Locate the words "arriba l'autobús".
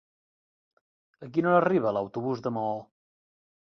1.67-2.45